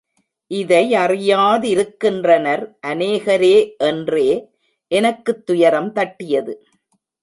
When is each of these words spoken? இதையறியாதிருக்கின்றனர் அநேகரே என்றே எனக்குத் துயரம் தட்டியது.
இதையறியாதிருக்கின்றனர் 0.49 2.73
அநேகரே 2.87 3.77
என்றே 3.77 4.49
எனக்குத் 4.87 5.45
துயரம் 5.45 5.91
தட்டியது. 5.91 6.65